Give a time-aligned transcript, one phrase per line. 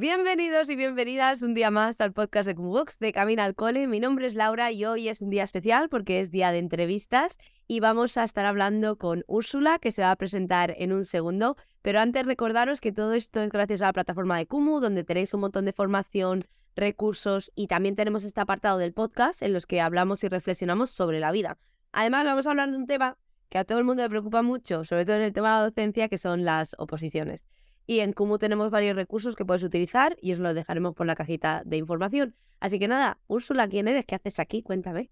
[0.00, 3.88] Bienvenidos y bienvenidas un día más al podcast de Box de Camina al Cole.
[3.88, 7.36] Mi nombre es Laura y hoy es un día especial porque es día de entrevistas
[7.66, 11.56] y vamos a estar hablando con Úrsula que se va a presentar en un segundo.
[11.82, 15.34] Pero antes recordaros que todo esto es gracias a la plataforma de Kumu donde tenéis
[15.34, 16.44] un montón de formación,
[16.76, 21.18] recursos y también tenemos este apartado del podcast en los que hablamos y reflexionamos sobre
[21.18, 21.58] la vida.
[21.90, 23.18] Además vamos a hablar de un tema
[23.48, 25.68] que a todo el mundo le preocupa mucho, sobre todo en el tema de la
[25.70, 27.42] docencia, que son las oposiciones.
[27.88, 31.14] Y en Kumu tenemos varios recursos que puedes utilizar y os los dejaremos por la
[31.14, 32.36] cajita de información.
[32.60, 34.04] Así que nada, Úrsula, ¿quién eres?
[34.04, 34.62] ¿Qué haces aquí?
[34.62, 35.08] Cuéntame.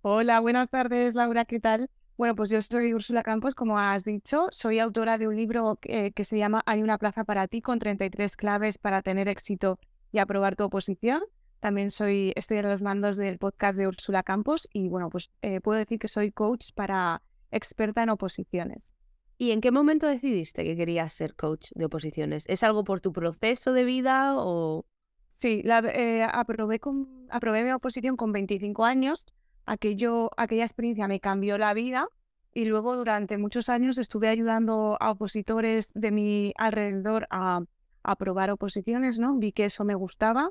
[0.00, 1.90] Hola, buenas tardes, Laura, ¿qué tal?
[2.16, 4.46] Bueno, pues yo soy Úrsula Campos, como has dicho.
[4.52, 7.80] Soy autora de un libro que, que se llama Hay una plaza para ti con
[7.80, 9.80] 33 claves para tener éxito
[10.12, 11.20] y aprobar tu oposición.
[11.58, 15.60] También soy, estoy en los mandos del podcast de Úrsula Campos y bueno, pues eh,
[15.60, 18.93] puedo decir que soy coach para experta en oposiciones.
[19.36, 22.44] ¿Y en qué momento decidiste que querías ser coach de oposiciones?
[22.48, 24.86] ¿Es algo por tu proceso de vida o...?
[25.26, 29.26] Sí, la, eh, aprobé, con, aprobé mi oposición con 25 años.
[29.66, 32.08] Aquello, aquella experiencia me cambió la vida
[32.52, 37.62] y luego durante muchos años estuve ayudando a opositores de mi alrededor a,
[38.04, 39.34] aprobar oposiciones, ¿no?
[39.38, 40.50] Vi que eso me gustaba,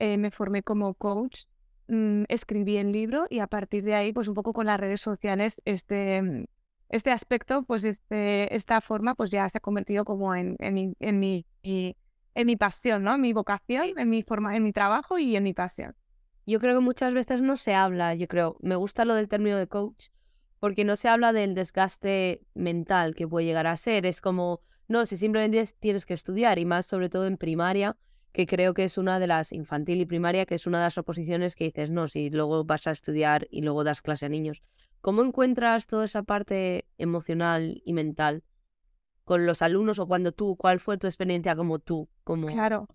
[0.00, 1.44] eh, me formé como coach,
[1.86, 5.00] mm, escribí el libro y a partir de ahí, pues un poco con las redes
[5.00, 6.48] sociales, este,
[6.90, 10.94] este aspecto, pues este, esta forma, pues ya se ha convertido como en, en, mi,
[10.98, 13.14] en, mi, en mi pasión, ¿no?
[13.14, 15.94] En mi vocación, en mi forma, en mi trabajo y en mi pasión.
[16.46, 19.56] Yo creo que muchas veces no se habla, yo creo, me gusta lo del término
[19.56, 20.08] de coach,
[20.58, 24.04] porque no se habla del desgaste mental que puede llegar a ser.
[24.04, 27.96] Es como, no, si simplemente tienes que estudiar, y más sobre todo en primaria,
[28.32, 30.98] que creo que es una de las infantil y primaria, que es una de las
[30.98, 34.62] oposiciones que dices, no, si luego vas a estudiar y luego das clase a niños.
[35.00, 38.44] ¿Cómo encuentras toda esa parte emocional y mental
[39.24, 42.88] con los alumnos o cuando tú, cuál fue tu experiencia como tú, como claro.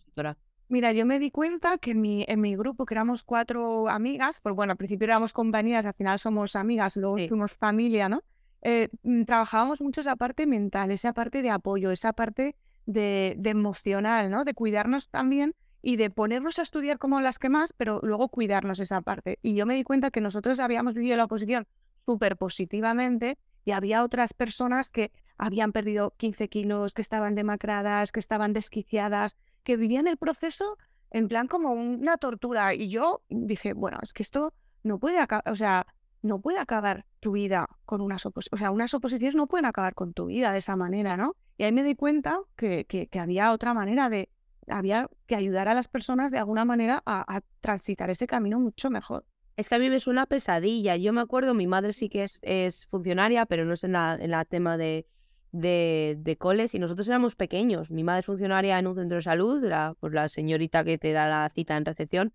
[0.67, 4.41] Mira, yo me di cuenta que en mi, en mi grupo, que éramos cuatro amigas,
[4.41, 8.23] pues bueno, al principio éramos compañeras, al final somos amigas, luego fuimos familia, ¿no?
[8.63, 14.29] Eh, mm, trabajábamos mucho esa parte mental, esa parte de apoyo, esa parte de, emocional,
[14.29, 14.43] ¿no?
[14.43, 18.79] De cuidarnos también y de ponernos a estudiar como las que más, pero luego cuidarnos
[18.79, 19.39] esa parte.
[19.41, 21.67] Y yo me di cuenta que nosotros habíamos vivido la oposición
[22.05, 28.19] súper positivamente y había otras personas que habían perdido 15 kilos, que estaban demacradas, que
[28.19, 30.77] estaban desquiciadas, que vivían el proceso
[31.11, 32.73] en plan como una tortura.
[32.73, 34.53] Y yo dije, bueno, es que esto
[34.83, 35.87] no puede acabar, o sea,
[36.25, 39.93] no puede acabar tu vida con unas oposiciones, o sea, unas oposiciones no pueden acabar
[39.93, 41.35] con tu vida de esa manera, ¿no?
[41.57, 44.29] Y ahí me di cuenta que, que, había otra manera de,
[44.67, 48.89] había que ayudar a las personas de alguna manera a, a transitar ese camino mucho
[48.89, 49.25] mejor.
[49.55, 50.97] Es que a mí me suena pesadilla.
[50.97, 54.17] Yo me acuerdo, mi madre sí que es, es funcionaria, pero no es en la,
[54.19, 55.07] en la tema de,
[55.53, 57.89] de, de, coles y nosotros éramos pequeños.
[57.89, 61.13] Mi madre es funcionaria en un centro de salud, la, pues la señorita que te
[61.13, 62.33] da la cita en recepción.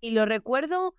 [0.00, 0.94] Y lo recuerdo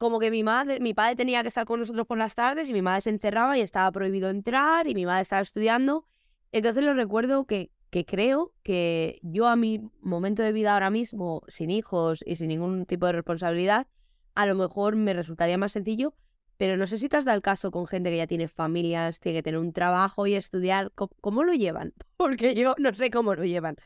[0.00, 2.72] como que mi madre, mi padre tenía que estar con nosotros por las tardes y
[2.72, 6.06] mi madre se encerraba y estaba prohibido entrar y mi madre estaba estudiando.
[6.52, 11.42] Entonces lo recuerdo que, que creo que yo a mi momento de vida ahora mismo,
[11.48, 13.88] sin hijos y sin ningún tipo de responsabilidad,
[14.34, 16.14] a lo mejor me resultaría más sencillo,
[16.56, 19.20] pero no sé si te has dado el caso con gente que ya tiene familias,
[19.20, 20.92] tiene que tener un trabajo y estudiar.
[20.94, 21.92] ¿Cómo, lo llevan?
[22.16, 23.76] Porque yo no sé cómo lo llevan.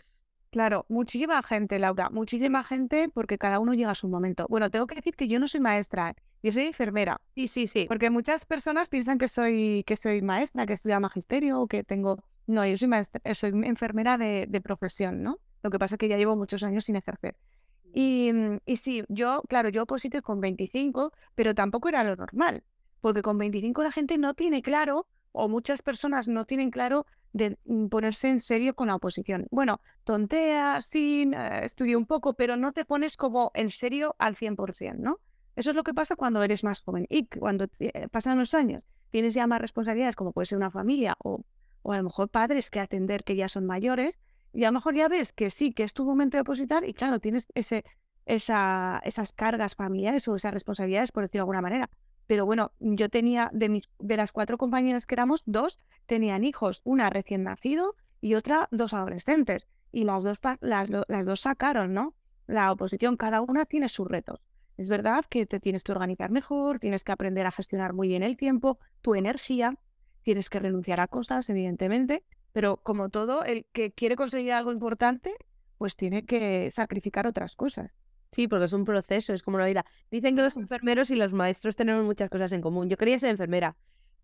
[0.54, 4.46] Claro, muchísima gente, Laura, muchísima gente porque cada uno llega a su momento.
[4.48, 6.14] Bueno, tengo que decir que yo no soy maestra, ¿eh?
[6.44, 7.20] yo soy enfermera.
[7.34, 7.86] Sí, sí, sí.
[7.88, 12.22] Porque muchas personas piensan que soy, que soy maestra, que estudia magisterio o que tengo...
[12.46, 15.40] No, yo soy maestra, soy enfermera de, de profesión, ¿no?
[15.64, 17.34] Lo que pasa es que ya llevo muchos años sin ejercer.
[17.92, 22.62] Y, mm, y sí, yo, claro, yo oposité con 25, pero tampoco era lo normal,
[23.00, 27.58] porque con 25 la gente no tiene claro, o muchas personas no tienen claro de
[27.64, 29.46] mm, ponerse en serio con la oposición.
[29.50, 34.36] Bueno, tontea, sí, eh, estudio un poco, pero no te pones como en serio al
[34.36, 35.18] 100%, ¿no?
[35.56, 38.86] Eso es lo que pasa cuando eres más joven y cuando eh, pasan los años,
[39.10, 41.42] tienes ya más responsabilidades, como puede ser una familia o,
[41.82, 44.20] o a lo mejor padres que atender que ya son mayores,
[44.52, 46.94] y a lo mejor ya ves que sí, que es tu momento de depositar y
[46.94, 47.84] claro, tienes ese,
[48.24, 51.90] esa, esas cargas familiares o esas responsabilidades, por decirlo de alguna manera.
[52.26, 56.80] Pero bueno, yo tenía, de, mis, de las cuatro compañeras que éramos, dos tenían hijos,
[56.84, 59.68] una recién nacido y otra dos adolescentes.
[59.92, 62.14] Y las dos, las, las dos sacaron, ¿no?
[62.46, 64.40] La oposición, cada una tiene sus retos.
[64.76, 68.22] Es verdad que te tienes que organizar mejor, tienes que aprender a gestionar muy bien
[68.22, 69.78] el tiempo, tu energía,
[70.22, 75.34] tienes que renunciar a cosas, evidentemente, pero como todo, el que quiere conseguir algo importante,
[75.78, 77.94] pues tiene que sacrificar otras cosas.
[78.34, 79.84] Sí, porque es un proceso, es como la vida.
[80.10, 82.88] Dicen que los enfermeros y los maestros tenemos muchas cosas en común.
[82.88, 83.76] Yo quería ser enfermera,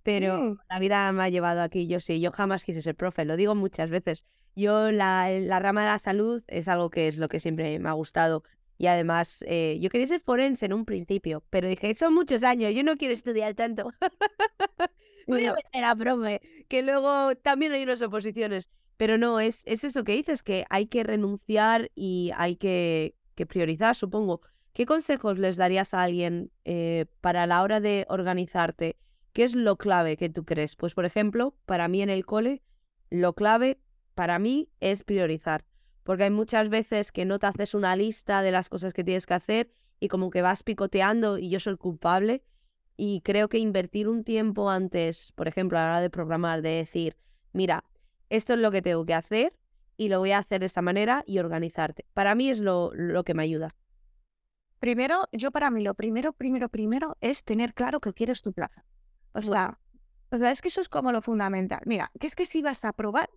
[0.02, 0.58] pero Mm.
[0.68, 1.86] la vida me ha llevado aquí.
[1.86, 4.24] Yo sí, yo jamás quise ser profe, lo digo muchas veces.
[4.56, 7.88] Yo, la, la rama de la salud es algo que es lo que siempre me
[7.88, 8.42] ha gustado.
[8.78, 12.74] Y además, eh, yo quería ser forense en un principio, pero dije, son muchos años,
[12.74, 13.92] yo no quiero estudiar tanto.
[15.26, 18.68] Voy a meter a profe, que luego también hay unas oposiciones.
[18.96, 23.14] Pero no, es, es eso que dices, que hay que renunciar y hay que,
[23.46, 24.40] priorizar, supongo.
[24.72, 28.96] ¿Qué consejos les darías a alguien eh, para la hora de organizarte?
[29.32, 30.76] ¿Qué es lo clave que tú crees?
[30.76, 32.62] Pues, por ejemplo, para mí en el cole,
[33.10, 33.80] lo clave
[34.14, 35.64] para mí es priorizar.
[36.02, 39.26] Porque hay muchas veces que no te haces una lista de las cosas que tienes
[39.26, 42.42] que hacer y como que vas picoteando y yo soy culpable.
[42.96, 46.70] Y creo que invertir un tiempo antes, por ejemplo, a la hora de programar, de
[46.70, 47.16] decir,
[47.52, 47.84] mira,
[48.28, 49.54] esto es lo que tengo que hacer
[50.00, 52.06] y lo voy a hacer de esta manera y organizarte.
[52.14, 53.76] Para mí es lo, lo que me ayuda.
[54.78, 58.86] Primero, yo para mí lo primero, primero, primero es tener claro que quieres tu plaza.
[59.34, 59.78] O sea,
[60.30, 61.80] o sea, es que eso es como lo fundamental.
[61.84, 63.28] Mira, que es que si vas a probar,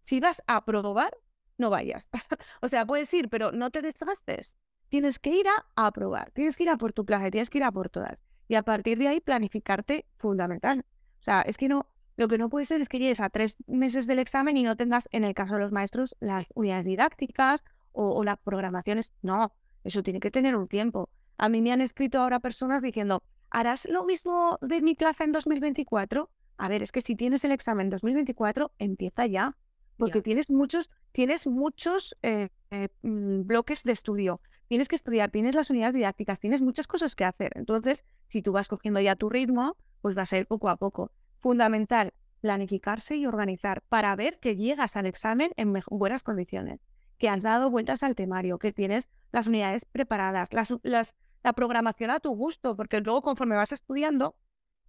[0.00, 1.16] si vas a probar,
[1.56, 2.08] no vayas.
[2.62, 4.56] o sea, puedes ir, pero no te desgastes.
[4.88, 7.64] Tienes que ir a aprobar, tienes que ir a por tu plaza, tienes que ir
[7.64, 8.24] a por todas.
[8.48, 10.84] Y a partir de ahí planificarte fundamental.
[11.20, 11.86] O sea, es que no,
[12.18, 14.76] lo que no puede ser es que llegues a tres meses del examen y no
[14.76, 19.12] tengas, en el caso de los maestros, las unidades didácticas o, o las programaciones.
[19.22, 19.52] No,
[19.84, 21.08] eso tiene que tener un tiempo.
[21.36, 25.30] A mí me han escrito ahora personas diciendo, ¿harás lo mismo de mi plaza en
[25.30, 26.28] 2024?
[26.56, 29.56] A ver, es que si tienes el examen en 2024, empieza ya.
[29.96, 30.22] Porque Ya.
[30.22, 34.40] tienes muchos, tienes muchos eh, eh, mm, bloques de estudio.
[34.66, 37.52] Tienes que estudiar, tienes las unidades didácticas, tienes muchas cosas que hacer.
[37.54, 41.10] Entonces, si tú vas cogiendo ya tu ritmo, pues va a ser poco a poco.
[41.40, 46.80] Fundamental, planificarse y organizar para ver que llegas al examen en buenas condiciones,
[47.18, 52.10] que has dado vueltas al temario, que tienes las unidades preparadas, las, las- la programación
[52.10, 54.36] a tu gusto, porque luego conforme vas estudiando,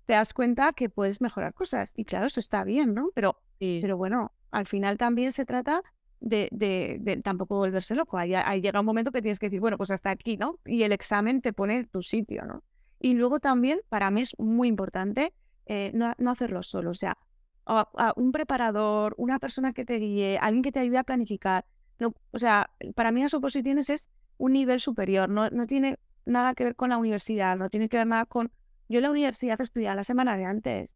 [0.05, 1.93] te das cuenta que puedes mejorar cosas.
[1.95, 3.11] Y claro, eso está bien, ¿no?
[3.13, 5.83] Pero, pero bueno, al final también se trata
[6.19, 8.17] de, de- de tampoco volverse loco.
[8.17, 10.59] Ahí, ahí llega un momento que tienes que decir, bueno, pues hasta aquí, ¿no?
[10.65, 12.63] Y el examen te pone en tu sitio, ¿no?
[12.99, 15.33] Y luego también, para mí es muy importante
[15.69, 16.89] eh, no, no hacerlo solo.
[16.91, 17.17] O sea,
[17.65, 21.65] a- a un preparador, una persona que te guíe, alguien que te ayude a planificar.
[21.99, 26.53] No, o sea, para mí las oposiciones es un nivel superior, no, no tiene nada
[26.55, 28.51] que ver con la universidad, no tiene que ver nada con...
[28.89, 30.95] Yo en la universidad estudiaba la semana de antes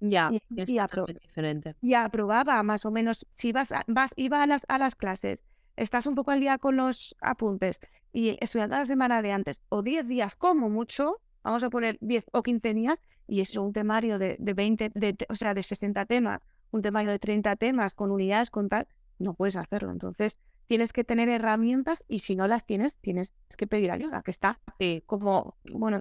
[0.00, 1.74] Ya, y, es y apro- totalmente diferente.
[1.80, 5.42] y aprobaba más o menos, si vas, a- vas iba a las, a las clases,
[5.76, 7.80] estás un poco al día con los apuntes
[8.12, 12.24] y estudiando la semana de antes, o 10 días como mucho, vamos a poner 10
[12.32, 16.04] o 15 días, y eso un temario de, de 20, de, o sea, de 60
[16.06, 16.40] temas,
[16.72, 18.88] un temario de 30 temas con unidades, con tal,
[19.18, 19.92] no puedes hacerlo.
[19.92, 24.30] Entonces, tienes que tener herramientas y si no las tienes, tienes que pedir ayuda, que
[24.30, 24.60] está
[25.06, 26.00] como, bueno,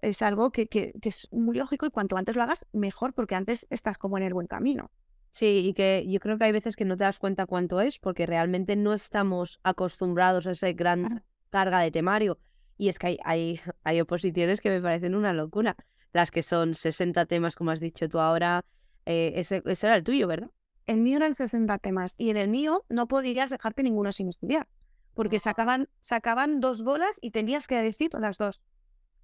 [0.00, 3.34] es algo que, que, que es muy lógico y cuanto antes lo hagas, mejor, porque
[3.34, 4.90] antes estás como en el buen camino.
[5.30, 7.98] sí, y que yo creo que hay veces que no te das cuenta cuánto es
[7.98, 12.38] porque realmente no estamos acostumbrados a esa gran carga de temario.
[12.78, 15.76] Y es que hay, hay, hay oposiciones que me parecen una locura.
[16.12, 18.64] Las que son 60 temas, como has dicho tú ahora.
[19.06, 20.50] eh, ese, ese era el tuyo, ¿verdad?
[20.86, 24.68] El mío eran 60 temas y en el mío no podías dejarte ninguno sin estudiar,
[25.14, 28.60] porque sacaban, sacaban dos bolas y tenías que decir las dos.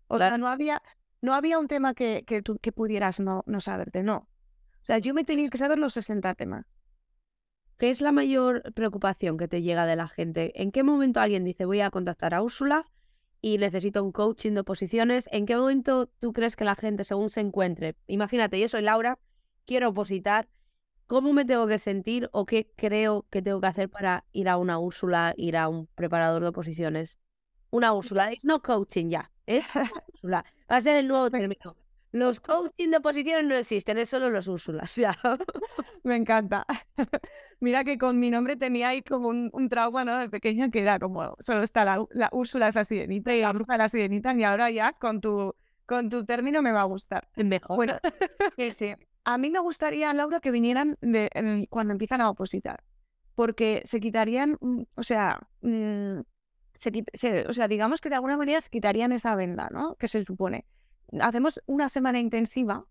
[0.06, 0.82] O sea, no había,
[1.20, 4.28] no había un tema que, que tú que pudieras no, no saberte, no.
[4.80, 6.64] O sea, yo me tenía que saber los 60 temas.
[7.76, 10.60] ¿Qué es la mayor preocupación que te llega de la gente?
[10.62, 12.86] ¿En qué momento alguien dice voy a contactar a Úrsula
[13.40, 15.28] y necesito un coaching de oposiciones?
[15.32, 19.18] ¿En qué momento tú crees que la gente, según se encuentre, imagínate, yo soy Laura,
[19.64, 20.48] quiero opositar,
[21.06, 24.56] ¿cómo me tengo que sentir o qué creo que tengo que hacer para ir a
[24.56, 27.18] una Úrsula, ir a un preparador de oposiciones?
[27.70, 29.62] Una Úrsula, no coaching ya, ¿eh?
[30.14, 31.76] Úrsula, va a ser el nuevo término.
[32.12, 35.16] Los coaching de oposiciones no existen, es solo los Úrsulas, ya.
[36.02, 36.66] Me encanta.
[37.60, 40.18] Mira que con mi nombre tenía ahí como un, un trauma, ¿no?
[40.18, 43.52] De pequeña que era como, solo está la, la Úrsula es la sirenita y la
[43.52, 45.54] bruja es la sirenita y ahora ya con tu,
[45.86, 47.28] con tu término me va a gustar.
[47.36, 47.76] Mejor.
[47.76, 47.98] Bueno,
[48.56, 48.94] sí, sí.
[49.24, 52.82] A mí me gustaría, Laura, que vinieran de, en- cuando empiezan a opositar,
[53.34, 56.20] porque se quitarían, mm, o sea, mm,
[56.74, 59.96] se- o sea, digamos que de alguna manera se quitarían esa venda, ¿no?
[59.96, 60.64] Que se supone.
[61.20, 62.86] Hacemos una semana intensiva,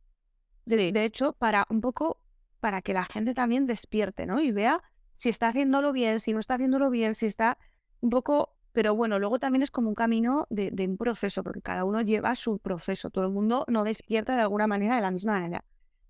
[0.65, 2.19] de, hecho, para un poco,
[2.59, 4.41] para que la gente también despierte, ¿no?
[4.41, 4.83] Y vea
[5.15, 7.57] si está haciéndolo bien, si no está haciéndolo bien, si está
[8.01, 11.61] un poco Pero bueno, luego también es como un camino de, de un proceso, porque
[11.61, 13.09] cada uno lleva su proceso.
[13.09, 15.63] Todo el mundo no despierta de alguna manera de la misma manera.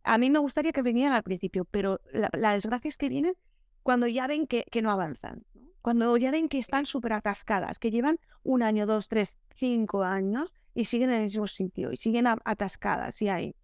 [0.03, 3.35] A mí me gustaría que vinieran al principio, pero la, la desgracia es que vienen
[3.83, 5.67] cuando ya ven que, que no avanzan, ¿no?
[5.81, 10.51] cuando ya ven que están súper atascadas, que llevan un año, dos, tres, cinco años
[10.77, 13.55] y siguen en el mismo sitio y siguen atascadas y ahí.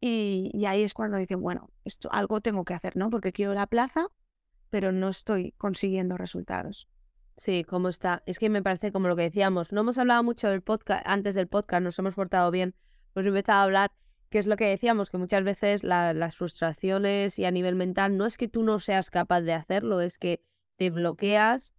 [0.00, 3.10] Y, ahí es cuando dicen, bueno, esto algo tengo que hacer, ¿no?
[3.10, 4.06] Porque quiero la plaza,
[4.70, 6.88] pero no estoy consiguiendo resultados.
[7.36, 8.22] Sí, cómo está.
[8.24, 9.72] Es que me parece como lo que decíamos.
[9.72, 12.74] No hemos hablado mucho del podcast, antes del podcast, nos hemos portado bien.
[13.12, 13.92] Pues he empezado a hablar,
[14.30, 18.16] que es lo que decíamos, que muchas veces la- las frustraciones y a nivel mental
[18.16, 20.42] no es que tú no seas capaz de hacerlo, es que
[20.76, 21.74] te bloqueas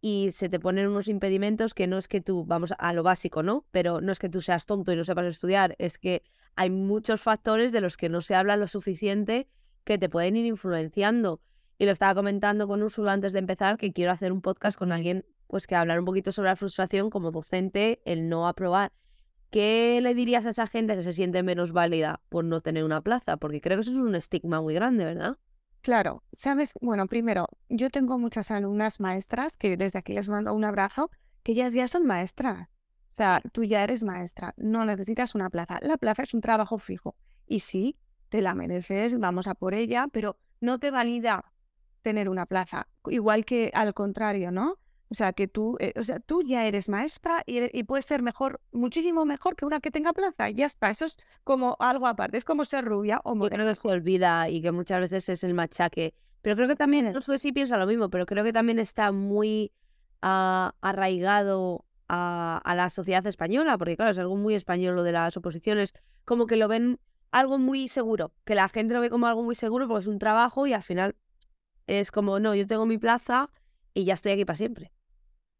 [0.00, 3.42] y se te ponen unos impedimentos que no es que tú, vamos a lo básico,
[3.42, 3.64] ¿no?
[3.70, 6.22] Pero no es que tú seas tonto y no sepas estudiar, es que
[6.56, 9.48] hay muchos factores de los que no se habla lo suficiente
[9.84, 11.40] que te pueden ir influenciando.
[11.78, 14.92] Y lo estaba comentando con Úrsula antes de empezar, que quiero hacer un podcast con
[14.92, 18.92] alguien pues que hablar un poquito sobre la frustración como docente, el no aprobar.
[19.50, 23.00] ¿Qué le dirías a esa gente que se siente menos válida por no tener una
[23.00, 23.38] plaza?
[23.38, 25.38] Porque creo que eso es un estigma muy grande, ¿verdad?
[25.80, 30.64] Claro, sabes, bueno, primero, yo tengo muchas alumnas maestras que desde aquí les mando un
[30.64, 31.10] abrazo,
[31.42, 32.68] que ellas ya son maestras.
[33.12, 35.78] O sea, tú ya eres maestra, no necesitas una plaza.
[35.82, 37.16] La plaza es un trabajo fijo.
[37.46, 37.96] Y sí,
[38.28, 41.52] te la mereces, vamos a por ella, pero no te valida
[42.02, 42.88] tener una plaza.
[43.06, 44.78] Igual que al contrario, ¿no?
[45.10, 48.60] O sea, que tú, eh, o sea, tú ya eres maestra y, puedes ser mejor,
[48.72, 50.50] muchísimo mejor que una que tenga plaza.
[50.50, 53.66] y Ya está, eso es como algo aparte, es como ser rubia o Yo creo
[53.66, 56.14] que se olvida y que muchas veces es el machaque.
[56.42, 59.10] Pero creo que también, no sé si piensa lo mismo, pero creo que también está
[59.10, 59.72] muy
[60.20, 65.12] ah, arraigado a, a la sociedad española, porque claro, es algo muy español lo de
[65.12, 67.00] las oposiciones, como que lo ven
[67.30, 70.18] algo muy seguro, que la gente lo ve como algo muy seguro porque es un
[70.18, 71.16] trabajo y al final
[71.86, 73.50] es como, no, yo tengo mi plaza
[73.94, 74.92] y ya estoy aquí para siempre.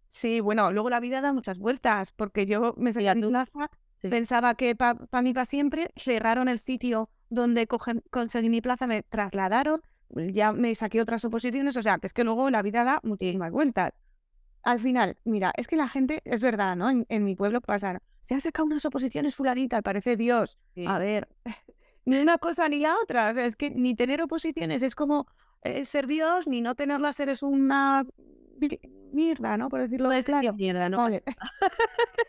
[0.09, 3.71] Sí, bueno, luego la vida da muchas vueltas, porque yo me salí a mi plaza,
[4.01, 4.09] Sí.
[4.09, 9.03] pensaba que para mí para siempre, cerraron el sitio donde cogen- conseguí mi plaza, me
[9.03, 13.01] trasladaron, ya me saqué otras oposiciones, o sea, que es que luego la vida da
[13.03, 13.93] muchísimas vueltas.
[14.63, 16.89] Al final, mira, es que la gente, es verdad, ¿no?
[16.91, 20.59] En, en mi pueblo pasa, se han sacado unas oposiciones fulanita, parece Dios.
[20.87, 21.29] A ver,
[22.05, 25.27] ni una cosa ni la otra, o sea, es que ni tener oposiciones es como
[25.63, 28.07] eh, ser Dios, ni no tenerlas eres una
[29.13, 29.69] mierda, ¿no?
[29.69, 30.53] Por decirlo Pues claro.
[30.55, 30.99] mierda, ¿no?
[30.99, 31.23] Vale.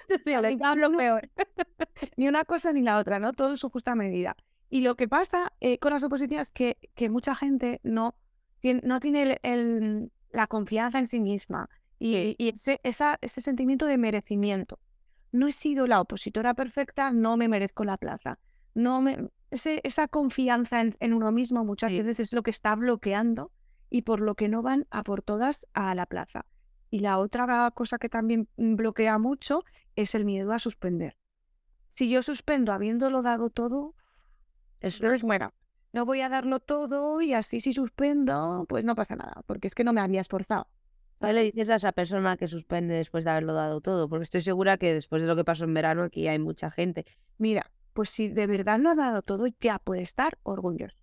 [0.07, 0.57] Sí,
[0.91, 1.29] no- peor.
[2.17, 3.33] Ni una cosa ni la otra, ¿no?
[3.33, 4.35] Todo en su justa medida.
[4.69, 8.15] Y lo que pasa eh, con las oposiciones es que, que mucha gente no
[8.61, 13.41] tiene, no tiene el- el- la confianza en sí misma y, y ese, esa- ese
[13.41, 14.79] sentimiento de merecimiento.
[15.31, 18.39] No he sido la opositora perfecta, no me merezco la plaza.
[18.75, 21.97] No me, ese- esa confianza en, en uno mismo muchas Sí.
[21.97, 23.51] veces es lo que está bloqueando
[23.89, 26.45] y por lo que no van a por todas a la plaza.
[26.89, 29.63] Y la otra cosa que también mm, bloquea mucho
[29.95, 31.17] es el miedo a suspender.
[31.87, 33.95] Si yo suspendo habiéndolo dado todo,
[34.79, 35.03] Eso.
[35.03, 35.53] entonces, bueno,
[35.91, 39.75] no voy a darlo todo y así si suspendo, pues no pasa nada, porque es
[39.75, 40.67] que no me había esforzado.
[41.19, 44.07] ¿Qué le dices a esa persona que suspende después de haberlo dado todo?
[44.07, 47.05] Porque estoy segura que después de lo que pasó en verano aquí hay mucha gente.
[47.37, 50.95] Mira, pues si de verdad lo ha dado todo, ya puede estar orgulloso.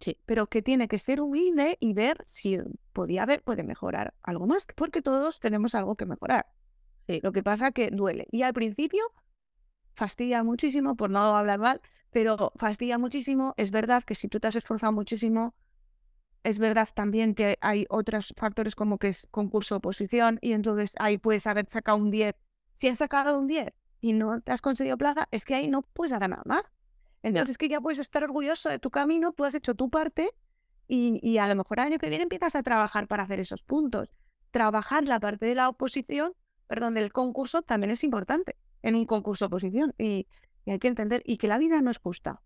[0.00, 0.16] Sí.
[0.26, 2.58] Pero que tiene que ser humilde y ver si
[2.92, 6.46] podía haber, puede mejorar algo más, porque todos tenemos algo que mejorar.
[7.06, 7.20] Sí.
[7.22, 8.28] Lo que pasa que duele.
[8.30, 9.02] Y al principio
[9.94, 13.54] fastidia muchísimo, por no hablar mal, pero fastidia muchísimo.
[13.56, 15.54] Es verdad que si tú te has esforzado muchísimo,
[16.44, 21.18] es verdad también que hay otros factores como que es concurso oposición y entonces ahí
[21.18, 22.34] puedes haber sacado un 10.
[22.74, 25.82] Si has sacado un 10 y no te has conseguido plaza, es que ahí no
[25.82, 26.72] puedes hacer nada más.
[27.22, 30.30] Entonces es que ya puedes estar orgulloso de tu camino, tú has hecho tu parte
[30.86, 33.62] y, y a lo mejor el año que viene empiezas a trabajar para hacer esos
[33.62, 34.10] puntos.
[34.50, 36.34] Trabajar la parte de la oposición,
[36.66, 40.26] perdón, del concurso también es importante en un concurso oposición y,
[40.64, 42.40] y hay que entender y que la vida no es justa.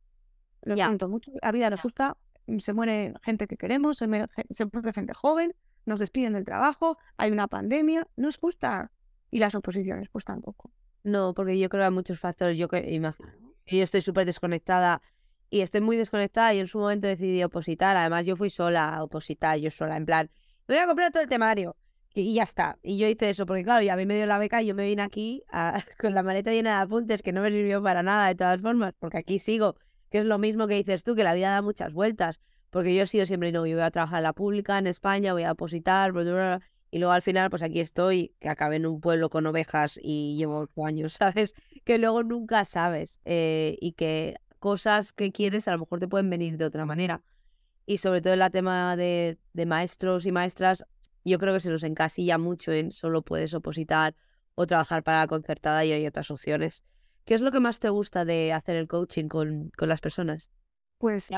[0.62, 4.06] Lo siento mucho, la vida no es justa, mm, se muere gente que queremos, se
[4.06, 5.54] muere, se muere gente joven,
[5.86, 8.92] nos despiden del trabajo, hay una pandemia, no es justa.
[9.30, 10.70] Y las oposiciones, pues tampoco.
[11.04, 12.58] No, porque yo creo que hay muchos factores.
[12.58, 13.32] Yo que imagino.
[13.64, 15.02] Que Yo estoy súper desconectada
[15.50, 17.97] y estoy muy desconectada y en su momento decidí opositar.
[17.97, 20.31] Además, yo fui sola a opositar, yo sola, en plan,
[20.66, 21.76] me voy a comprar todo el temario.
[22.14, 22.78] Y, y ya está.
[22.83, 24.75] Y yo hice eso, porque claro, y a mí me dio la beca y yo
[24.75, 28.02] me vine aquí a- con la maleta llena de apuntes que no me sirvió para
[28.02, 29.76] nada de todas formas, porque aquí sigo,
[30.11, 32.40] que es lo mismo que dices tú, que la vida da muchas vueltas.
[32.71, 35.42] Porque yo he sido siempre, no, voy a trabajar en la pública, en España, voy
[35.45, 36.61] a opositar, bla, bla, bla,
[36.92, 40.37] y luego al final, pues aquí estoy, que acabé en un pueblo con ovejas y
[40.37, 41.54] llevo ocho años, ¿sabes?
[41.84, 46.28] Que luego nunca sabes eh, y que cosas que quieres a lo mejor te pueden
[46.28, 47.22] venir de otra manera.
[47.87, 50.84] Y sobre todo el tema de, de maestros y maestras,
[51.25, 54.14] yo creo que se nos encasilla mucho en solo puedes opositar
[54.54, 56.84] o trabajar para la concertada y hay otras opciones.
[57.25, 60.50] ¿Qué es lo que más te gusta de hacer el coaching con, con las personas?
[60.99, 61.30] Pues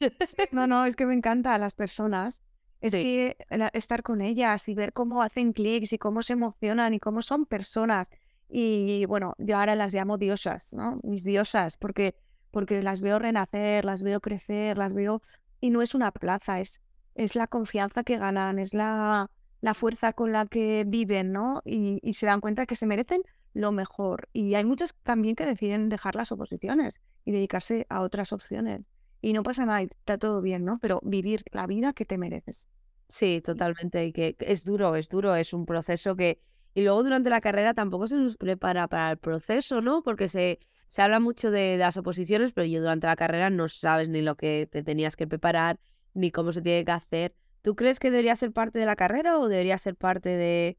[0.52, 2.44] no, no, es que me encanta a las personas.
[2.80, 3.36] Es que
[3.74, 7.44] estar con ellas y ver cómo hacen clics y cómo se emocionan y cómo son
[7.44, 8.08] personas.
[8.48, 10.96] Y bueno, yo ahora las llamo diosas, ¿no?
[11.02, 12.14] Mis diosas, porque,
[12.50, 15.22] porque las veo renacer, las veo crecer, las veo...
[15.60, 16.80] Y no es una plaza, es,
[17.14, 21.60] es la confianza que ganan, es la, la fuerza con la que viven, ¿no?
[21.66, 23.22] Y, y se dan cuenta que se merecen
[23.52, 24.28] lo mejor.
[24.32, 28.88] Y hay muchos también que deciden dejar las oposiciones y dedicarse a otras opciones.
[29.20, 30.78] Y no pasa nada, está todo bien, ¿no?
[30.78, 32.68] Pero vivir la vida que te mereces.
[33.08, 34.06] Sí, totalmente.
[34.06, 36.40] Y que es duro, es duro, es un proceso que...
[36.72, 40.02] Y luego durante la carrera tampoco se nos prepara para el proceso, ¿no?
[40.02, 44.08] Porque se, se habla mucho de, las oposiciones, pero yo durante la carrera no sabes
[44.08, 45.80] ni lo que te tenías que preparar,
[46.14, 47.34] ni cómo se tiene que hacer.
[47.62, 50.78] ¿Tú crees que debería ser parte de la carrera o debería ser parte de...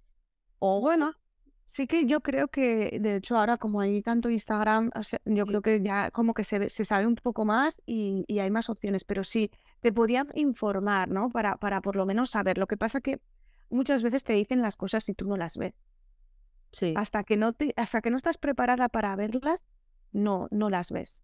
[0.59, 1.15] O bueno,
[1.71, 4.91] Sí que yo creo que, de hecho, ahora como hay tanto Instagram,
[5.23, 8.69] yo creo que ya como que se, se sabe un poco más y, hay más
[8.69, 11.29] opciones, pero sí, te podían informar, ¿no?
[11.29, 12.57] Para, para por lo menos saber.
[12.57, 13.21] Lo que pasa que
[13.69, 15.73] muchas veces te dicen las cosas y tú no las ves.
[16.73, 16.93] Sí.
[16.97, 19.63] Hasta que no, te, hasta que no estás preparada para verlas,
[20.11, 21.23] no, no las ves.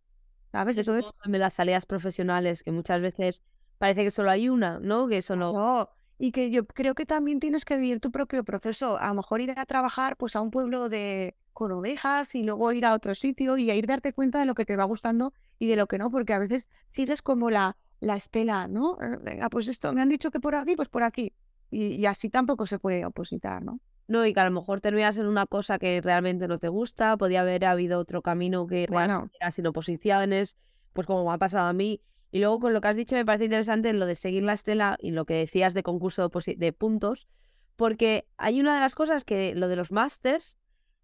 [0.53, 0.77] ¿Sabes?
[0.77, 3.43] Entonces, las salidas profesionales, que muchas veces
[3.79, 5.09] parece que solo hay una, ¿no?
[5.09, 5.89] Que eso no
[6.19, 8.97] y que yo creo que también tienes que vivir tu propio proceso.
[8.97, 12.71] A lo mejor ir a trabajar pues a un pueblo de con ovejas y luego
[12.71, 15.33] ir a otro sitio y a ir darte cuenta de lo que te va gustando
[15.57, 18.97] y de lo que no, porque a veces sigues como la, la estela, ¿no?
[19.01, 21.33] Eh, venga, pues esto, me han dicho que por aquí, pues por aquí.
[21.71, 23.79] Y, así tampoco se puede opositar, ¿no?
[24.07, 27.17] No, y que a lo mejor terminas en una cosa que realmente no te gusta,
[27.17, 29.29] podía haber habido otro camino que bueno.
[29.39, 30.55] era sin oposiciones,
[30.93, 32.01] pues como me ha pasado a mí.
[32.37, 34.95] Y luego con lo que has dicho me parece interesante lo de seguir la estela
[35.01, 37.27] y lo que decías de concurso de, puntos,
[37.75, 40.59] porque hay una de las cosas que lo de los másters,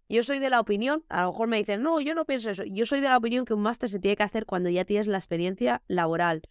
[0.07, 2.65] yo soy de la opinión, a lo mejor me dicen, no, yo no pienso eso,
[2.65, 5.07] yo soy de la opinión que un máster se tiene que hacer cuando ya tienes
[5.07, 6.43] la experiencia laboral,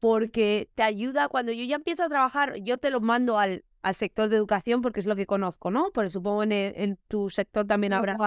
[0.00, 3.94] porque te ayuda cuando yo ya empiezo a trabajar, yo te lo mando al, al
[3.94, 5.92] sector de educación porque es lo que conozco, ¿no?
[5.94, 8.18] Porque supongo en, e, en tu sector también habrá.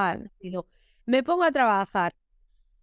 [1.06, 2.16] Me pongo a trabajar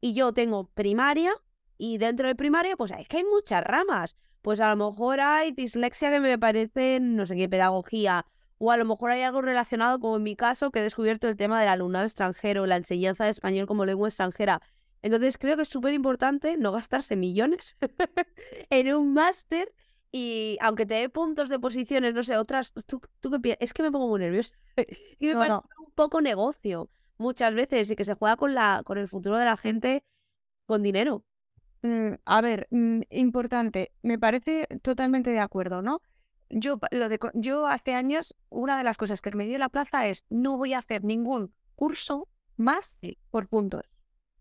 [0.02, 1.33] y yo tengo primaria,
[1.78, 4.16] y dentro de primaria, pues es que hay muchas ramas.
[4.42, 8.24] Pues a lo mejor hay dislexia que me parece, no sé qué, pedagogía.
[8.58, 11.36] O a lo mejor hay algo relacionado, como en mi caso, que he descubierto el
[11.36, 14.62] tema del alumnado extranjero, la enseñanza de español como lengua extranjera.
[15.02, 17.76] Entonces creo que es súper importante no gastarse millones
[18.70, 19.72] en un máster
[20.10, 23.62] y aunque te dé puntos de posiciones, no sé, otras, ¿tú, tú qué piensas?
[23.62, 24.52] Es que me pongo muy nervioso.
[25.18, 28.98] y me parece un poco negocio muchas veces y que se juega con, la, con
[28.98, 30.04] el futuro de la gente
[30.66, 31.24] con dinero.
[31.82, 36.00] Mm, a ver, mm, importante, me parece totalmente de acuerdo, ¿no?
[36.48, 40.06] Yo, lo de, yo hace años, una de las cosas que me dio la plaza
[40.06, 42.98] es no voy a hacer ningún curso más
[43.30, 43.82] por puntos.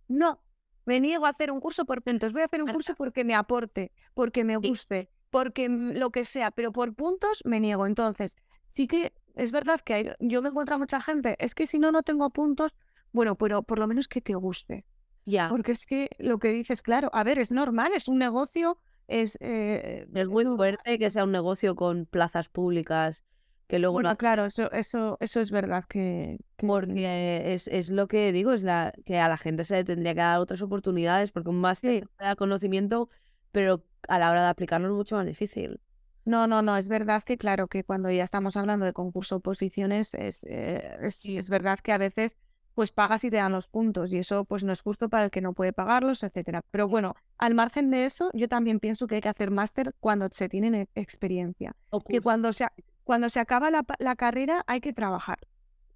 [0.07, 0.41] No,
[0.85, 2.31] me niego a hacer un curso por puntos.
[2.31, 6.51] Voy a hacer un curso porque me aporte, porque me guste, porque lo que sea,
[6.51, 7.87] pero por puntos me niego.
[7.87, 8.37] Entonces,
[8.69, 11.91] sí que es verdad que yo me encuentro a mucha gente, es que si no,
[11.91, 12.75] no tengo puntos,
[13.11, 14.85] bueno, pero por lo menos que te guste.
[15.25, 15.49] Ya.
[15.49, 19.37] Porque es que lo que dices, claro, a ver, es normal, es un negocio, es...
[19.41, 23.23] Eh, es muy fuerte que sea un negocio con plazas públicas
[23.67, 28.31] que luego bueno, claro, eso, eso, eso es verdad que, Porque es, es, lo que
[28.31, 31.49] digo, es la que a la gente se le tendría que dar otras oportunidades, porque
[31.49, 33.09] un máster da conocimiento,
[33.51, 35.79] pero a la hora de aplicarlo es mucho más difícil.
[36.25, 40.13] No, no, no, es verdad que claro que cuando ya estamos hablando de concurso oposiciones,
[40.13, 42.37] es, eh, sí, es verdad que a veces
[42.75, 45.31] pues pagas y te dan los puntos y eso pues no es justo para el
[45.31, 46.61] que no puede pagarlos, etcétera.
[46.69, 50.27] Pero bueno, al margen de eso, yo también pienso que hay que hacer máster cuando
[50.29, 51.75] se tiene experiencia.
[52.07, 52.67] Que cuando se,
[53.03, 55.39] cuando se acaba la, la, carrera hay que trabajar.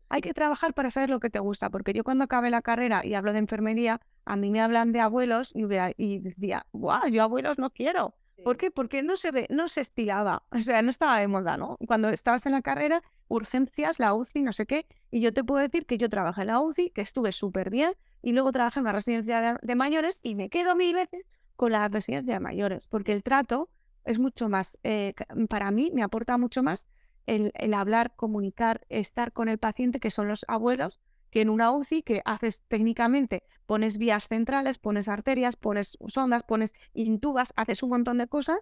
[0.07, 3.05] Hay que trabajar para saber lo que te gusta, porque yo cuando acabe la carrera
[3.05, 5.65] y hablo de enfermería, a mí me hablan de abuelos y,
[5.97, 8.15] y decía, guau, yo abuelos no quiero.
[8.43, 8.71] ¿Por qué?
[8.71, 11.77] Porque no se ve, no se estilaba, o sea, no estaba de moda, ¿no?
[11.85, 15.61] Cuando estabas en la carrera, urgencias, la UCI, no sé qué, y yo te puedo
[15.61, 18.85] decir que yo trabajé en la UCI, que estuve súper bien, y luego trabajé en
[18.85, 23.13] la residencia de, mayores y me quedo mil veces con la residencia de mayores, porque
[23.13, 23.69] el trato
[24.03, 25.13] es mucho más, eh,
[25.49, 26.87] para mí me aporta mucho más
[27.25, 31.71] el, el hablar, comunicar, estar con el paciente, que son los abuelos, que en una
[31.71, 37.89] UCI que haces técnicamente, pones vías centrales, pones arterias, pones sondas, pones intubas, haces un
[37.89, 38.57] montón de cosas,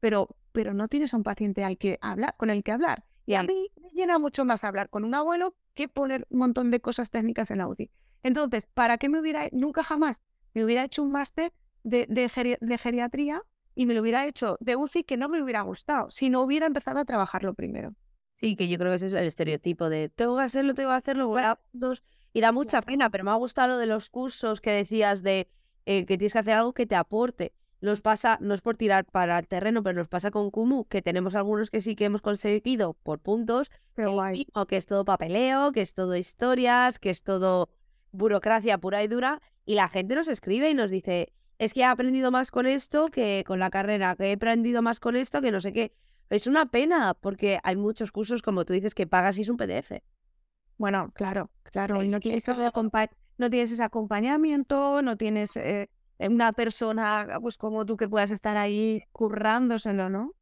[0.00, 3.04] pero, pero no tienes a un paciente al que hablar, con el que hablar.
[3.26, 6.80] Y a mí llena mucho más hablar con un abuelo que poner un montón de
[6.80, 7.90] cosas técnicas en la UCI.
[8.22, 10.22] Entonces, ¿para qué me hubiera, nunca jamás,
[10.54, 13.42] me hubiera hecho un máster de, de, geriatría
[13.74, 16.66] y me lo hubiera hecho de UCI que no me hubiera gustado si no hubiera
[16.66, 17.94] empezado a trabajarlo primero?
[18.36, 20.96] Sí, que yo creo que ese es el estereotipo de tengo que hacerlo, tengo que
[20.96, 22.02] hacerlo, voy a dos.
[22.32, 25.48] Y da mucha pena, pero me ha gustado lo de los cursos que decías de
[25.84, 27.52] eh, que tienes que hacer algo que te aporte.
[27.80, 31.00] Nos pasa, no es por tirar para el terreno, pero nos pasa con Kumu, que
[31.00, 34.38] tenemos algunos que sí que hemos conseguido por puntos, guay.
[34.38, 37.70] mismo, que es todo papeleo, que es todo historias, que es todo
[38.12, 41.84] burocracia pura y dura, y la gente nos escribe y nos dice, es que he
[41.84, 45.52] aprendido más con esto que con la carrera, que he aprendido más con esto que
[45.52, 45.92] no sé qué.
[46.28, 49.56] Es una pena, porque hay muchos cursos, como tú dices, que pagas y es un
[49.56, 50.00] PDF.
[50.78, 52.02] Bueno, claro, claro.
[52.02, 52.70] Y no tienes, ese
[53.36, 55.90] no tienes ese acompañamiento, no tienes eh,
[56.28, 60.34] una persona pues como tú que puedas estar ahí currándoselo, ¿no?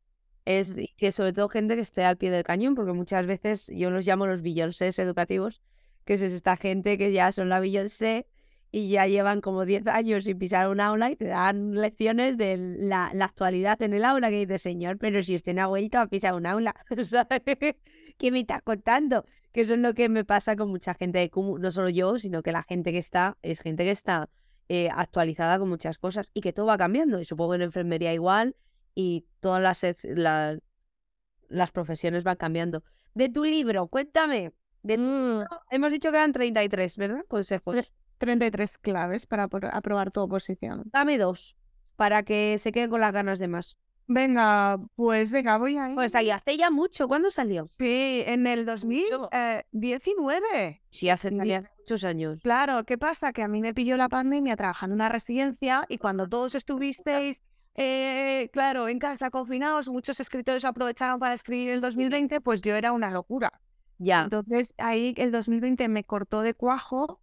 [0.44, 3.90] Es que sobre todo gente que esté al pie del cañón, porque muchas veces yo
[3.90, 5.60] los llamo los Beyoncés educativos,
[6.04, 8.26] que es esta gente que ya son la Beyoncé
[8.70, 12.56] y ya llevan como 10 años sin pisar un aula y te dan lecciones de
[12.56, 16.06] la, actualidad en el aula, que dices, señor, pero si usted no ha vuelto a
[16.06, 17.42] pisar un aula, ¿sabes?
[18.18, 19.24] ¿qué me está contando?
[19.52, 22.42] Que eso es lo que me pasa con mucha gente de no solo yo, sino
[22.42, 24.28] que la gente que está, es gente que está
[24.68, 27.20] eh, actualizada con muchas cosas y que todo va cambiando.
[27.20, 28.56] Y supongo que en enfermería igual
[28.94, 30.58] y todas las, la-
[31.48, 32.82] las profesiones van cambiando.
[33.14, 34.52] De tu libro, cuéntame.
[34.82, 37.24] De tu Mm, libro, hemos dicho que eran 33, ¿verdad?
[37.28, 37.92] Consejos.
[38.18, 40.82] 33 claves para apro- aprobar tu oposición.
[40.92, 41.56] Dame dos,
[41.96, 43.76] para que se queden con las ganas de más.
[44.08, 45.94] Venga, pues venga, voy a ir.
[45.94, 47.06] Pues salió hace ya mucho.
[47.08, 47.68] ¿Cuándo salió?
[47.78, 49.28] Sí, en el Mucho.
[49.72, 50.82] 2019.
[50.90, 51.30] Sí, hace.
[51.88, 52.40] Muchos años.
[52.42, 53.32] Claro, ¿qué pasa?
[53.32, 57.42] Que a mí me pilló la pandemia trabajando en una residencia y cuando todos estuvisteis,
[57.74, 62.92] eh, claro, en casa confinados, muchos escritores aprovecharon para escribir el 2020, pues yo era
[62.92, 63.60] una locura.
[63.96, 64.24] Ya.
[64.24, 67.20] Entonces ahí el 2020 me cortó de cuajo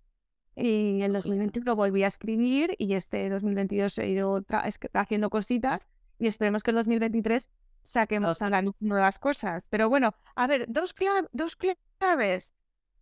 [0.56, 4.44] y el 2021 volví a escribir y este 2022 he ido
[4.94, 5.86] haciendo cositas
[6.18, 7.52] y esperemos que el 2023
[7.84, 9.68] saquemos a la luz nuevas cosas.
[9.70, 10.96] Pero bueno, a ver, dos,
[11.34, 12.56] dos claves.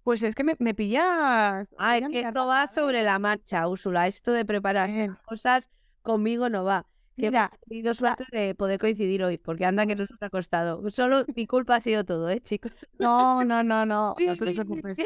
[0.03, 1.67] Pues es que me, me pillas.
[1.77, 4.07] Ah, es que esto va sobre la marcha, Úrsula.
[4.07, 5.11] Esto de Bien.
[5.11, 5.69] las cosas
[6.01, 6.85] conmigo no va.
[7.15, 10.89] Que Mira, hemos tenido suerte de poder coincidir hoy, porque anda que nos ha costado.
[10.89, 12.71] Solo mi culpa ha sido todo, ¿eh, chicos?
[12.97, 14.97] no, no, no, no, no te preocupes.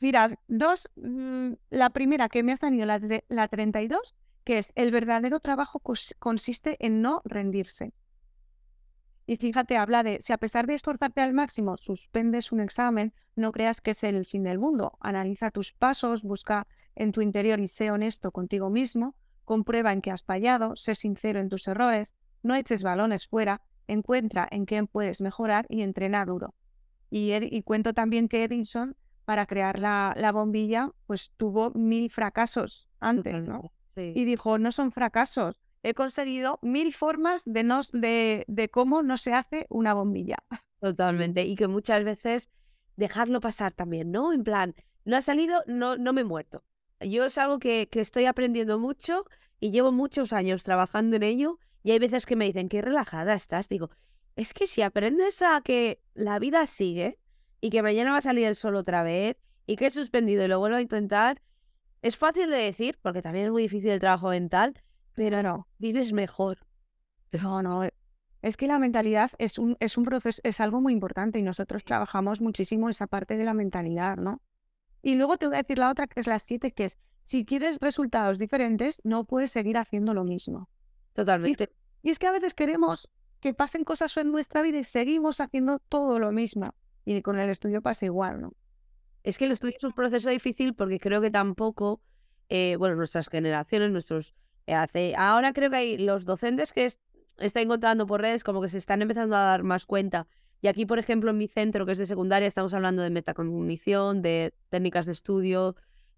[0.00, 4.90] Mira, dos, mm, la primera que me ha salido, la, la 32, que es el
[4.90, 5.82] verdadero trabajo
[6.18, 7.92] consiste en no rendirse.
[9.30, 13.52] Y fíjate, habla de, si a pesar de esforzarte al máximo suspendes un examen, no
[13.52, 14.98] creas que es el fin del mundo.
[14.98, 16.66] Analiza tus pasos, busca
[16.96, 19.14] en tu interior y sé honesto contigo mismo,
[19.44, 24.48] comprueba en qué has fallado, sé sincero en tus errores, no eches balones fuera, encuentra
[24.50, 26.56] en qué puedes mejorar y entrena duro.
[27.08, 32.10] Y, Ed- y cuento también que Edison, para crear la, la bombilla, pues tuvo mil
[32.10, 33.70] fracasos antes, ¿no?
[33.94, 34.12] Sí.
[34.12, 39.16] Y dijo, no son fracasos, he conseguido mil formas de, no, de, de cómo no
[39.16, 40.36] se hace una bombilla.
[40.80, 41.44] Totalmente.
[41.44, 42.50] Y que muchas veces
[42.96, 44.32] dejarlo pasar también, ¿no?
[44.32, 46.64] En plan, no ha salido, no, no me he muerto.
[47.00, 49.24] Yo es algo que, que estoy aprendiendo mucho
[49.58, 53.34] y llevo muchos años trabajando en ello y hay veces que me dicen, qué relajada
[53.34, 53.68] estás.
[53.68, 53.90] Digo,
[54.36, 57.18] es que si aprendes a que la vida sigue
[57.60, 60.48] y que mañana va a salir el sol otra vez y que he suspendido y
[60.48, 61.40] lo vuelvo a intentar,
[62.02, 64.74] es fácil de decir, porque también es muy difícil el trabajo mental,
[65.14, 66.58] pero no, vives mejor.
[67.42, 67.84] No, no.
[67.84, 67.94] eh,
[68.42, 71.84] Es que la mentalidad es un, es un proceso, es algo muy importante y nosotros
[71.84, 74.42] trabajamos muchísimo esa parte de la mentalidad, ¿no?
[75.00, 77.44] Y luego te voy a decir la otra, que es la siete, que es, si
[77.44, 80.68] quieres resultados diferentes, no puedes seguir haciendo lo mismo.
[81.12, 81.70] Totalmente.
[82.02, 83.08] Y es que a veces queremos
[83.40, 86.74] que pasen cosas en nuestra vida y seguimos haciendo todo lo mismo.
[87.04, 88.52] Y con el estudio pasa igual, ¿no?
[89.22, 92.02] Es que el estudio es un proceso difícil porque creo que tampoco,
[92.48, 94.34] eh, bueno, nuestras generaciones, nuestros...
[94.70, 97.00] eh, ahora creo que hay los docentes que es-
[97.38, 100.26] están encontrando por redes como que se están empezando a dar más cuenta.
[100.62, 104.20] Y aquí, por ejemplo, en mi centro, que es de secundaria, estamos hablando de metacognición,
[104.20, 105.74] de técnicas de estudio,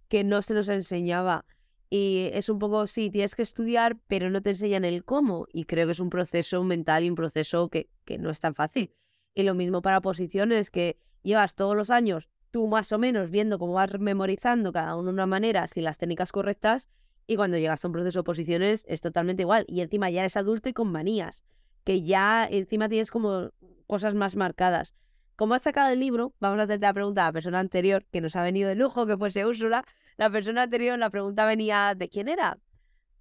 [0.08, 1.44] que no se nos enseñaba.
[1.90, 5.46] Y es un poco, sí, tienes que estudiar, pero no te enseñan el cómo.
[5.52, 7.88] Y creo que es un proceso mental y un proceso que,
[8.18, 8.92] no es tan fácil.
[9.34, 13.58] Y lo mismo para posiciones, que llevas todos los años tú más o menos viendo
[13.58, 16.88] cómo vas memorizando cada uno de una manera, sin las técnicas correctas,
[17.32, 19.64] y cuando llegas a un proceso de oposiciones es totalmente igual.
[19.68, 21.42] Y encima ya eres adulto y con manías,
[21.84, 23.50] que ya encima tienes como
[23.86, 24.94] cosas más marcadas.
[25.36, 28.20] Como has sacado el libro, vamos a hacerte la pregunta a la persona anterior, que
[28.20, 29.84] nos ha venido de lujo, que fuese Úrsula.
[30.16, 32.58] La persona anterior, la pregunta venía, ¿de quién era?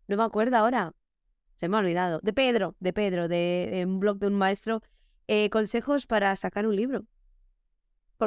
[0.08, 0.94] No me acuerdo ahora.
[1.56, 2.20] Se me ha olvidado.
[2.22, 4.82] De Pedro, de Pedro, de un blog de un maestro.
[5.28, 7.06] Eh, consejos para sacar un libro.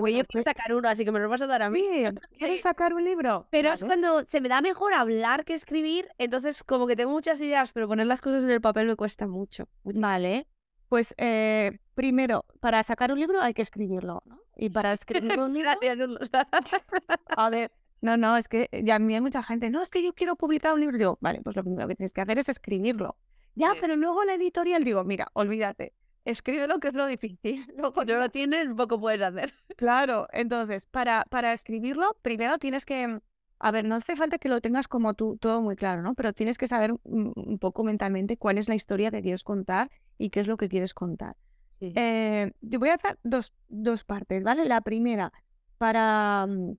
[0.01, 1.87] Porque yo quiero pues- sacar uno, así que me lo vas a dar a mí.
[1.89, 3.47] Bien, ¿quieres sacar un libro?
[3.51, 7.41] Pero es cuando se me da mejor hablar que escribir, entonces como que tengo muchas
[7.41, 9.69] ideas, pero poner las cosas en el papel me cuesta mucho.
[9.85, 10.01] mucho.
[10.01, 10.47] Vale.
[10.89, 14.41] Pues eh, primero, para sacar un libro hay que escribirlo, ¿no?
[14.57, 15.71] Y para escribir un libro...
[17.37, 20.03] a ver, no, no, es que ya a mí hay mucha gente, no, es que
[20.03, 20.99] yo quiero publicar un libro.
[20.99, 23.17] Digo, vale, pues lo primero que tienes que hacer es escribirlo.
[23.55, 27.67] Ya, pero luego la editorial, digo, mira, olvídate, escríbelo que es lo difícil.
[27.77, 29.55] Luego no lo tienes, poco puedes hacer.
[29.77, 33.21] Claro, entonces, para, para escribirlo, primero tienes que,
[33.59, 36.15] a ver, no hace falta que lo tengas como tú, todo muy claro, ¿no?
[36.15, 40.31] Pero tienes que saber un poco mentalmente cuál es la historia que quieres contar y
[40.31, 41.37] qué es lo que quieres contar.
[41.81, 44.65] Eh, te voy a hacer dos, dos partes, ¿vale?
[44.65, 45.33] La primera,
[45.79, 46.77] para, mm,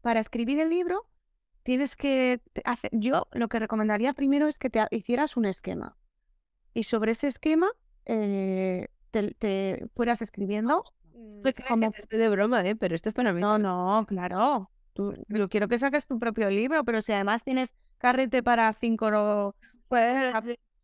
[0.00, 1.08] para escribir el libro
[1.62, 5.96] tienes que hacer, yo lo que recomendaría primero es que te hicieras un esquema
[6.74, 7.68] y sobre ese esquema
[8.06, 10.84] eh, te, fueras escribiendo.
[11.96, 12.76] Estoy de broma, ¿eh?
[12.76, 13.40] pero esto es para mí.
[13.40, 14.70] No, no, claro.
[14.92, 19.54] Tú, yo quiero que saques tu propio libro, pero si además tienes carrete para cinco,
[19.88, 20.34] pues,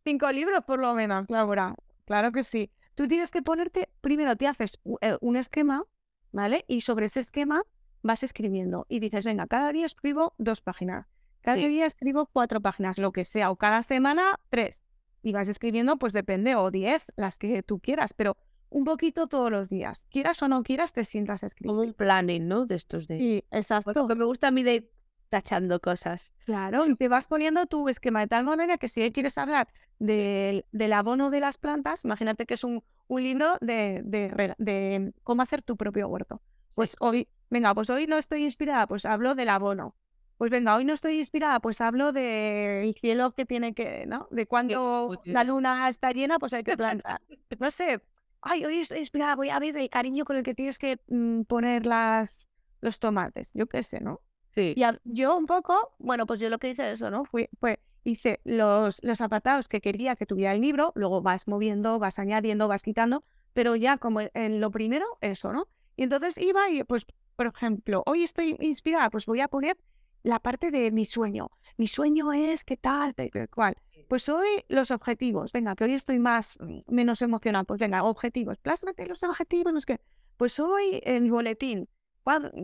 [0.03, 1.75] cinco libros por lo menos, Laura.
[2.05, 2.71] Claro que sí.
[2.95, 5.83] Tú tienes que ponerte, primero te haces eh, un esquema,
[6.31, 6.63] ¿vale?
[6.67, 7.63] Y sobre ese esquema
[8.03, 11.09] vas escribiendo y dices, venga, cada día escribo dos páginas,
[11.41, 14.81] cada día escribo cuatro páginas, lo que sea, o cada semana tres.
[15.23, 18.37] Y vas escribiendo, pues depende, o diez, las que tú quieras, pero
[18.69, 20.07] un poquito todos los días.
[20.11, 21.71] Quieras o no quieras, te sientas a escribir.
[21.71, 22.65] Como un planning, ¿no?
[22.65, 23.17] De estos de...
[23.17, 24.07] Sí, exacto.
[24.07, 24.91] que me gusta a mí de
[25.29, 26.31] tachando cosas.
[26.45, 30.63] Claro, y te vas poniendo tu esquema de tal manera que si quieres hablar del,
[30.93, 35.63] abono de las plantas, imagínate que es un, un libro de, de, de, cómo hacer
[35.63, 36.41] tu propio huerto.
[36.75, 39.95] Pues hoy Venga, pues hoy no estoy inspirada, pues hablo del abono.
[40.37, 44.27] Pues venga, hoy no estoy inspirada, pues hablo del cielo que tiene que, ¿no?
[44.31, 47.21] De cuando la luna está llena, pues hay que plantar.
[47.59, 48.01] No sé,
[48.41, 51.43] ay, hoy estoy inspirada, voy a ver el cariño con el que tienes que mm,
[51.43, 52.49] poner las,
[52.81, 54.21] los tomates, yo qué sé, ¿no?
[54.55, 54.73] Sí.
[54.75, 57.25] Y yo un poco, bueno, pues yo lo que hice eso, ¿no?
[57.25, 61.99] Fue, fue hice los, los apartados que quería que tuviera el libro, luego vas moviendo,
[61.99, 65.67] vas añadiendo, vas quitando, pero ya como en lo primero, eso, ¿no?
[65.95, 69.77] Y entonces iba y pues por ejemplo, hoy estoy inspirada, pues voy a poner
[70.23, 71.51] la parte de mi sueño.
[71.77, 73.75] Mi sueño es que tal, tal, cual.
[74.07, 75.51] Pues hoy los objetivos.
[75.51, 77.65] Venga, que hoy estoy más, mm, menos emocional.
[77.65, 78.57] Pues venga, objetivos.
[78.57, 80.01] Plásmate los objetivos, no sé qué.
[80.37, 81.89] Pues hoy el boletín.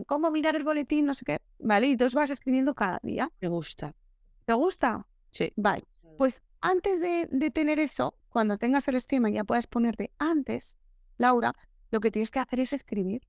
[0.07, 1.05] ¿Cómo mirar el boletín?
[1.05, 1.41] No sé qué.
[1.59, 3.29] Vale, y entonces vas escribiendo cada día.
[3.41, 3.93] Me gusta.
[4.45, 5.05] ¿Te gusta?
[5.31, 5.51] Sí.
[5.57, 5.85] Vale.
[6.17, 10.77] Pues antes de, de tener eso, cuando tengas el esquema ya puedes ponerte antes,
[11.17, 11.53] Laura,
[11.91, 13.21] lo que tienes que hacer es escribir.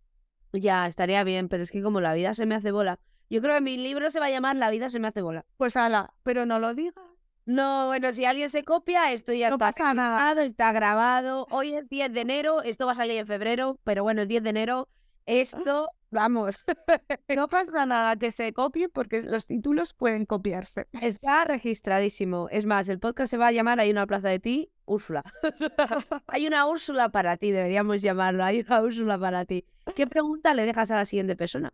[0.53, 2.99] Ya, estaría bien, pero es que como la vida se me hace bola.
[3.31, 5.47] Yo creo que mi libro se va a llamar La vida se me hace bola.
[5.57, 7.05] Pues ala, pero no lo digas.
[7.47, 10.43] No, bueno, si alguien se copia, esto ya no está pasa nada.
[10.43, 11.47] está grabado.
[11.51, 14.43] Hoy es 10 de enero, esto va a salir en febrero, pero bueno, el 10
[14.43, 14.88] de enero,
[15.27, 16.57] esto, vamos.
[17.37, 20.88] no pasa nada que se copie porque los títulos pueden copiarse.
[21.01, 22.49] Está registradísimo.
[22.51, 25.23] Es más, el podcast se va a llamar Hay una plaza de ti, Úrsula.
[26.27, 28.43] Hay una Úrsula para ti, deberíamos llamarlo.
[28.43, 29.64] Hay una Úrsula para ti.
[29.95, 31.73] ¿Qué pregunta le dejas a la siguiente persona?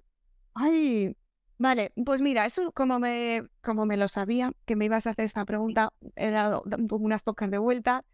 [0.54, 1.16] Ay,
[1.58, 5.24] vale, pues mira, eso como me, como me lo sabía, que me ibas a hacer
[5.24, 8.04] esta pregunta, he dado unas tocas de vuelta.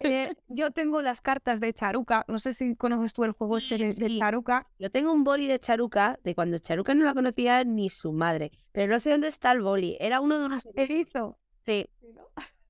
[0.00, 4.18] Eh, yo tengo las cartas de Charuca, no sé si conoces tú el juego de,
[4.18, 4.66] Charuca.
[4.78, 8.50] Yo tengo un boli de Charuca, de cuando Charuca no la conocía ni su madre,
[8.72, 9.96] pero no sé dónde está el boli.
[10.00, 10.68] Era uno de unos...
[10.74, 11.38] Erizo.
[11.64, 11.88] Sí.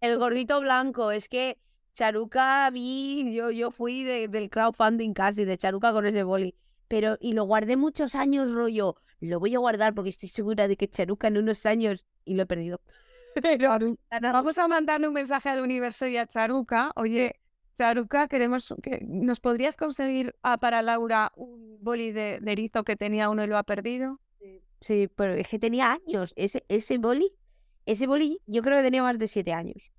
[0.00, 1.58] El gordito blanco, es que
[1.94, 6.54] Charuca vi, yo, yo fui del crowdfunding casi, de Charuca con ese boli
[6.92, 8.96] pero y lo guardé muchos años, rollo,
[9.28, 12.42] lo voy a guardar porque estoy segura de que Charuca en unos años y lo
[12.42, 12.80] he perdido.
[13.42, 13.70] Pero
[14.10, 16.92] vamos a mandarle un mensaje al universo y a Charuca.
[16.96, 17.40] Oye,
[17.74, 23.44] Charuca, queremos que nos podrías conseguir para Laura un boli de, erizo que tenía uno
[23.44, 24.20] y lo ha perdido.
[24.80, 26.32] Sí, pero es que tenía años.
[26.36, 27.32] Ese, ese boli,
[27.86, 29.92] ese boli, yo creo que tenía más de siete años.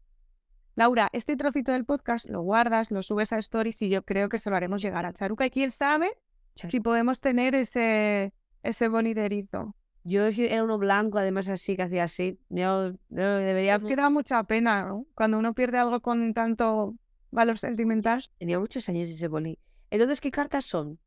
[0.75, 4.39] Laura, este trocito del podcast lo guardas, lo subes a Stories y yo creo que
[4.39, 5.45] se lo haremos llegar a Charuca.
[5.45, 6.11] Y quién sabe
[6.55, 9.75] si podemos tener ese, ese boniderito.
[10.05, 12.39] Yo era uno blanco, además así, que hacía así.
[12.49, 13.75] Yo, debería...
[13.75, 15.05] Es que da mucha pena, ¿no?
[15.15, 16.95] Cuando uno pierde algo con tanto
[17.31, 18.23] valor sentimental.
[18.37, 19.59] Tenía muchos años ese boni.
[19.89, 20.99] Entonces, ¿qué cartas son?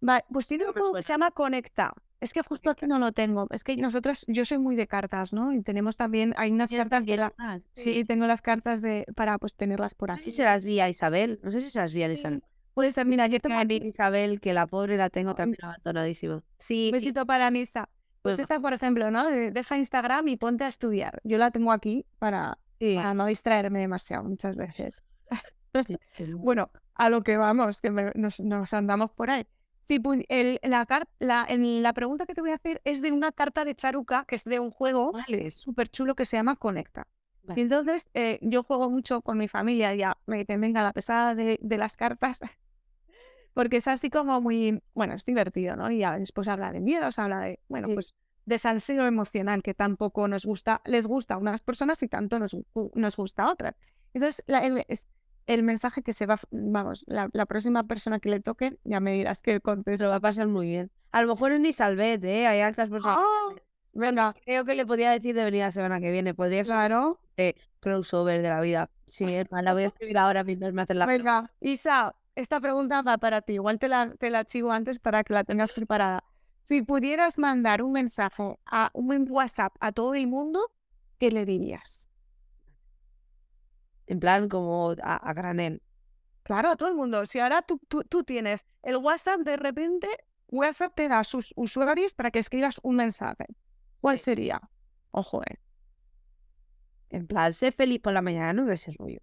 [0.00, 1.92] Vale, pues tiene un juego que se llama Conecta.
[2.20, 3.46] Es que justo aquí no lo tengo.
[3.50, 5.52] Es que nosotros, yo soy muy de cartas, ¿no?
[5.52, 7.34] Y tenemos también, hay unas cartas de la...
[7.72, 10.20] Sí, tengo las cartas de para pues tenerlas por aquí.
[10.20, 11.40] No sé si se las vi a Isabel.
[11.42, 12.42] No sé si se las vi a Isabel.
[12.76, 16.42] Puede ser, mira, yo tengo a Isabel, que la pobre la tengo también abandonadísimo.
[16.58, 16.90] Sí.
[16.92, 17.88] besito para Misa.
[18.20, 19.30] Pues, pues esta, por ejemplo, ¿no?
[19.30, 21.22] Deja Instagram y ponte a estudiar.
[21.24, 25.02] Yo la tengo aquí para, no distraerme demasiado muchas veces.
[26.36, 29.46] bueno, a lo que vamos, que nos, andamos por ahí.
[29.88, 30.86] Sí, el, la,
[31.18, 34.34] la, la, pregunta que te voy a hacer es de una carta de Charuca, que
[34.34, 35.50] es de un juego vale.
[35.50, 37.06] súper chulo que se llama Conecta.
[37.54, 41.34] Y entonces eh, yo juego mucho con mi familia, ya me dicen, venga, la pesada
[41.34, 42.40] de, de las cartas,
[43.56, 45.90] porque es así como muy, bueno, es divertido, ¿no?
[45.90, 47.94] Y ya después habla de miedos, habla de, bueno, Sí.
[47.94, 48.14] pues
[48.44, 52.54] de salseo emocional que tampoco nos gusta, les gusta a unas personas y tanto nos,
[52.94, 53.74] nos gusta a otras.
[54.12, 55.08] Entonces, la- el, es
[55.46, 59.14] el mensaje que se va, vamos, la, la próxima persona que le toque, ya me
[59.14, 60.08] dirás que Se lo contesto.
[60.10, 60.90] va a pasar muy bien.
[61.12, 62.46] A lo mejor es ni Salvet, ¿eh?
[62.46, 63.18] Hay altas personas.
[63.20, 63.54] ¡Ah!
[63.94, 66.34] Venga, Creo que le podría decir de venir la semana que viene.
[66.34, 67.18] Podría ser claro.
[67.38, 68.90] un crossover de la vida.
[69.08, 73.18] Sí, la voy a escribir ahora mientras me hacen la Venga, Isa, esta pregunta va
[73.18, 73.54] para ti.
[73.54, 76.22] Igual te la, te la chivo antes para que la tengas preparada.
[76.68, 80.72] Si pudieras mandar un mensaje a un WhatsApp a todo el mundo,
[81.18, 82.08] ¿qué le dirías?
[84.06, 85.82] En plan, como a, a granel.
[86.42, 87.26] Claro, a todo el mundo.
[87.26, 90.08] Si ahora tú, tú, tú tienes el WhatsApp, de repente
[90.48, 93.46] WhatsApp te da sus usuarios para que escribas un mensaje.
[94.00, 94.60] ¿Cuál sería?
[95.10, 95.58] Ojo, eh.
[97.10, 99.20] En plan, sé feliz por la mañana, no de ese rollo.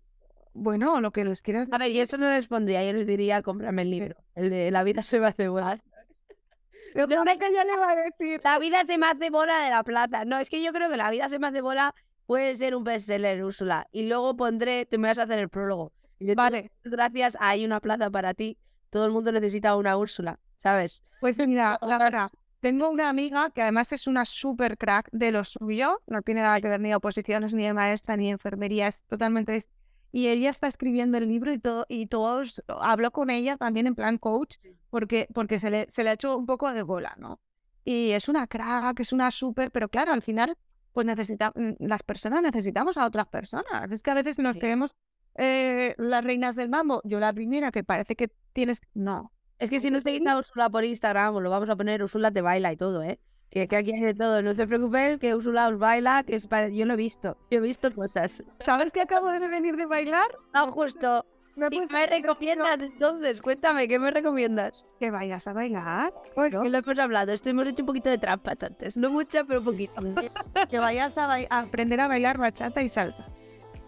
[0.53, 3.41] Bueno, lo que les quieras A ver, yo eso no les pondría, yo les diría,
[3.41, 4.15] cómprame el libro.
[4.35, 5.79] El de La vida se me hace bola.
[6.95, 8.41] Lo que yo le iba a decir.
[8.43, 10.25] La vida se me hace bola de la plata.
[10.25, 11.93] No, es que yo creo que La vida se me hace bola
[12.25, 13.87] puede ser un bestseller, Úrsula.
[13.91, 15.91] Y luego pondré, te me vas a hacer el prólogo.
[16.19, 18.57] Y Vale, gracias, hay una plaza para ti.
[18.89, 21.01] Todo el mundo necesita una Úrsula, ¿sabes?
[21.19, 25.43] Pues mira, la verdad, tengo una amiga que además es una super crack de lo
[25.43, 28.87] suyo, no tiene nada que ver ni de oposiciones, ni de maestra, ni de enfermería,
[28.87, 29.53] es totalmente...
[29.53, 29.67] dis-
[30.15, 33.95] Y ella está escribiendo el libro y todo, y todos, hablo con ella también en
[33.95, 34.57] plan coach,
[34.91, 37.41] porque, porque se, le, se le ha hecho un poco de bola, ¿no?
[37.83, 40.55] Y es una crack, es una súper, pero claro, al final,
[40.91, 43.91] pues necesita, mm, las personas necesitamos a otras personas.
[43.91, 44.59] Es que a veces nos Sí.
[44.59, 44.95] creemos
[45.35, 47.01] eh, las reinas del mambo.
[47.05, 48.81] Yo la primera que parece que tienes...
[48.93, 52.03] No, Es que si no seguís a Úrsula por Instagram, os lo vamos a poner,
[52.03, 53.19] Úrsula te baila y todo, ¿eh?
[53.53, 56.47] Que, que aquí hay de todo, no te preocupes, que Úrsula os baila, que es
[56.47, 56.69] para...
[56.69, 58.43] yo lo he visto, yo he visto cosas.
[58.65, 60.25] ¿Sabes que acabo de venir de bailar?
[60.55, 61.23] No, justo.
[61.55, 63.39] Me ¿Y me recomiendas entonces?
[63.43, 64.87] Cuéntame, ¿qué me recomiendas?
[64.99, 66.11] Que vayas a bailar.
[66.33, 66.63] Pues ¿no?
[66.63, 69.59] que lo hemos hablado, esto hemos hecho un poquito de trampas antes, no mucha, pero
[69.59, 70.01] un poquito.
[70.71, 73.27] Que vayas a, a aprender a bailar bachata y salsa.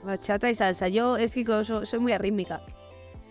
[0.03, 2.61] Bachata y salsa, yo es que soy muy arrítmica.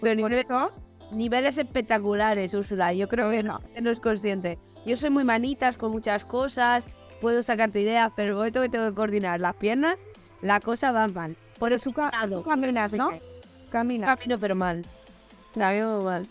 [0.01, 0.73] Pero Por niveles, eso,
[1.13, 4.59] niveles espectaculares, Úrsula, yo creo que no, que no es consciente.
[4.87, 6.87] Yo soy muy manitas con muchas cosas,
[7.21, 9.99] puedo sacarte ideas, pero el momento que tengo que coordinar las piernas,
[10.43, 11.37] la cosa va mal.
[11.59, 12.11] Por eso ca-
[12.45, 13.11] caminas, ¿no?
[13.71, 14.17] Caminas.
[14.19, 14.85] camino pero mal.
[15.55, 16.27] Camino mal.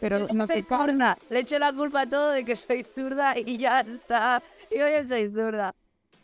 [0.00, 1.16] Pero no soy zurda.
[1.30, 4.42] Le echo la culpa a todo de que soy zurda y ya está.
[4.70, 5.74] Yo soy zurda.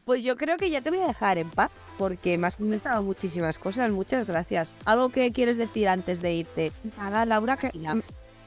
[0.04, 3.02] Pues yo creo que ya te voy a dejar en paz, porque me has comentado
[3.02, 3.90] muchísimas cosas.
[3.90, 4.68] Muchas gracias.
[4.85, 6.72] ¿Algo que quieres decir antes de irte?
[6.98, 7.94] Nada, Laura, que, Ya.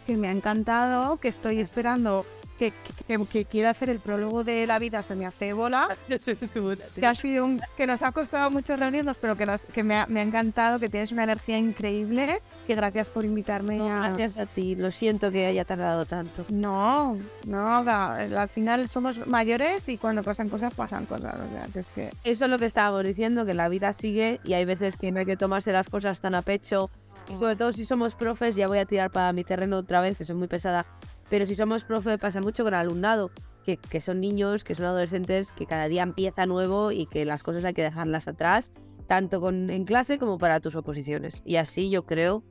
[0.05, 2.25] que me ha encantado, que estoy esperando,
[2.57, 2.73] que,
[3.07, 5.95] que, que quiero hacer el prólogo de La vida se me hace bola.
[6.95, 9.95] Que ha sido un, que nos ha costado mucho reunirnos, pero que, nos, que me,
[9.95, 12.41] ha, me ha encantado, que tienes una energía increíble.
[12.67, 14.09] Que gracias por invitarme No, a.
[14.09, 14.75] gracias a ti.
[14.75, 16.45] Lo siento que haya tardado tanto.
[16.49, 21.35] No, no, da- al final somos mayores y cuando pasan cosas, pasan cosas.
[21.35, 22.11] O sea, que es que.
[22.23, 25.19] Eso es lo que estábamos diciendo, que la vida sigue y hay veces que no
[25.19, 26.89] hay que tomarse las cosas tan a pecho.
[27.29, 30.17] Y sobre todo si somos profes, ya voy a tirar para mi terreno otra vez,
[30.17, 30.85] que soy muy pesada.
[31.29, 33.31] Pero si somos profes, pasa mucho con el alumnado,
[33.63, 37.43] que, que son niños, que son adolescentes, que cada día empieza nuevo y que las
[37.43, 38.71] cosas hay que dejarlas atrás,
[39.07, 41.41] tanto con, en clase como para tus oposiciones.
[41.45, 42.43] Y así yo creo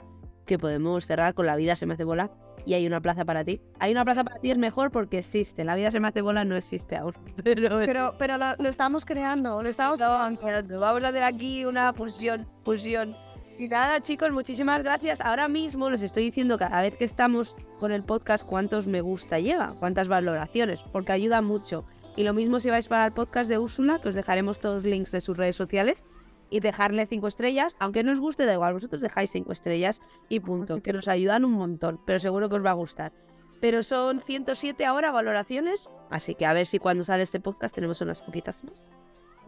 [0.46, 2.30] que podemos cerrar con la vida se me hace bola
[2.66, 3.60] y hay una plaza para ti.
[3.78, 5.64] Hay una plaza para ti es mejor porque existe.
[5.64, 7.14] La vida se me hace bola no existe aún.
[7.44, 10.80] Pero, Pero, pero lo, lo estamos creando, lo estamos Estamos creando.
[10.80, 13.16] Vamos a hacer aquí una fusión, fusión.
[13.58, 15.20] Y nada, chicos, muchísimas gracias.
[15.20, 19.38] Ahora mismo les estoy diciendo cada vez que estamos con el podcast cuántos me gusta
[19.38, 21.84] lleva, cuántas valoraciones, porque ayuda mucho.
[22.16, 24.84] Y lo mismo si vais para el podcast de Úrsula, que os dejaremos todos los
[24.84, 26.02] links de sus redes sociales
[26.50, 27.76] y dejarle cinco estrellas.
[27.78, 31.44] Aunque no os guste, da igual, vosotros dejáis cinco estrellas y punto, que nos ayudan
[31.44, 33.12] un montón, pero seguro que os va a gustar.
[33.60, 38.00] Pero son 107 ahora valoraciones, así que a ver si cuando sale este podcast tenemos
[38.00, 38.92] unas poquitas más.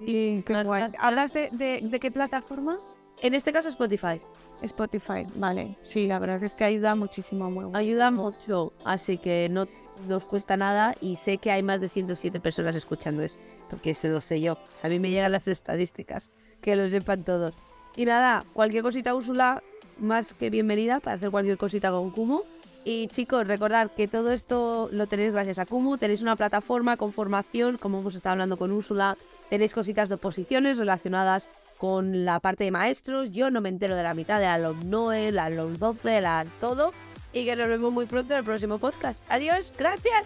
[0.01, 0.81] Y qué Más guay.
[0.83, 1.03] gracias.
[1.05, 2.79] ¿Hablas de, de, de qué plataforma?
[3.23, 4.21] En este caso Spotify.
[4.63, 5.77] Spotify, vale.
[5.83, 7.87] Sí, la verdad es que ayuda muchísimo, muy guay.
[7.87, 9.67] Ayuda mucho, así que no
[10.09, 14.09] nos cuesta nada y sé que hay más de 107 personas escuchando esto, porque se
[14.09, 14.59] lo sé yo.
[14.83, 17.55] A mí me llegan las estadísticas, que lo sepan todos.
[17.97, 19.63] Y nada, cualquier cosita Úrsula,
[19.99, 22.43] más que bienvenida para hacer cualquier cosita con Kumu.
[22.85, 27.13] Y chicos, recordad que todo esto lo tenéis gracias a Kumu, tenéis una plataforma con
[27.13, 29.17] formación, como hemos estado hablando con Úrsula,
[29.51, 31.49] tenéis cositas de oposiciones relacionadas
[31.79, 34.89] con la parte de maestros, yo no me entero de la mitad de la LOM
[34.89, 36.93] Noel, la LOM 12, la todo,
[37.33, 39.23] y que nos vemos muy pronto en el próximo podcast.
[39.29, 40.25] Adiós, gracias.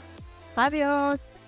[0.57, 1.40] Adiós.